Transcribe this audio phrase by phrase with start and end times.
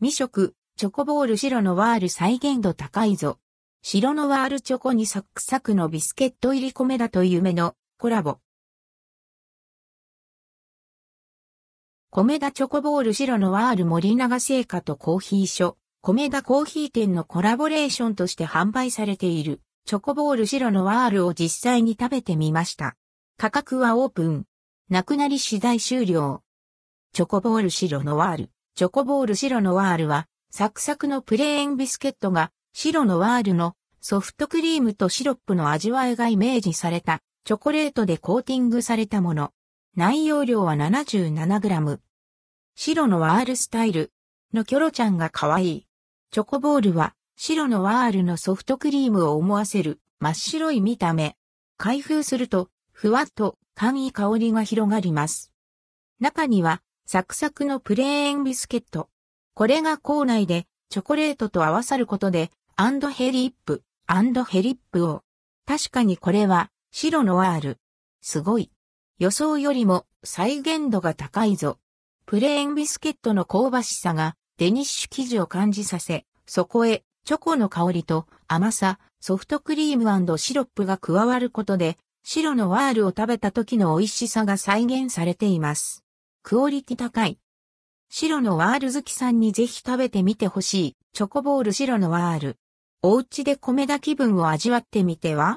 [0.00, 3.40] 未食、チョコボール白のワール再現度高いぞ。
[3.82, 8.38] 白のワールチョコにサクサクのビスケット入り米だと夢のコラボ。
[12.10, 22.94] 米田チョコボール白のワール森永製菓とコーヒー所、米田コーヒー店のコラボレーションとして販売されているチョコボール白のワールを実際に食べてみました。
[23.36, 24.44] 価格はオープン。
[24.90, 26.44] なくなり次第終了。
[27.12, 28.50] チョコボール白のワール。
[28.78, 39.52] チョコボール白のワールは、サクサクのプレーンビスケットが白のワールのソフトクリームとシロップの味わいがイメージされたチョコレートでコーティングされたもの。
[39.96, 41.98] 内容量は 77g。
[42.76, 44.12] 白のワールスタイル
[44.54, 45.86] のキョロちゃんが可愛い。
[46.30, 51.34] チョコボールは白のワールのソフトクリームを思わせる真っ白い見た目。
[51.78, 55.50] 開封するとふわっと簡易香りが広がります。
[56.20, 56.80] 中には
[57.10, 59.08] サクサクのプレーンビスケット。
[59.54, 65.22] これが口内でチョコレートと合わさることでアンドヘリップ、アンドヘリップを。
[65.66, 67.78] 確かにこれはシロノワール。
[68.20, 68.70] すごい。
[69.18, 71.78] 予想よりも再現度が高いぞ。
[72.26, 80.04] プレーンビスケットの香ばしさがデニッシュ生地を感じさせ、そこへチョコの香りと甘さ、ソフトクリーム
[80.36, 86.04] シロップが加わることで、白のワールを食べた時の美味しさが再現されています。
[86.42, 87.38] クオリティ高い。
[88.10, 92.56] 白のワール好きさんにぜひ食べてみてほしい、チョコボール白のワール。
[93.02, 95.56] おうちで米田気分を味わってみては？